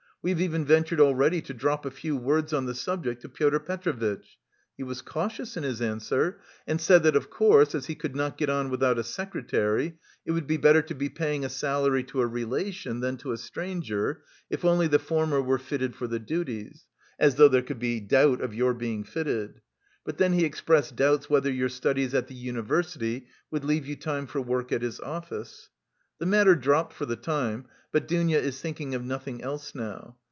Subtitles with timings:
[0.23, 3.59] We have even ventured already to drop a few words on the subject to Pyotr
[3.59, 4.37] Petrovitch.
[4.77, 8.37] He was cautious in his answer, and said that, of course, as he could not
[8.37, 12.21] get on without a secretary, it would be better to be paying a salary to
[12.21, 16.85] a relation than to a stranger, if only the former were fitted for the duties
[17.17, 19.59] (as though there could be doubt of your being fitted!)
[20.05, 24.27] but then he expressed doubts whether your studies at the university would leave you time
[24.27, 25.71] for work at his office.
[26.19, 30.15] The matter dropped for the time, but Dounia is thinking of nothing else now.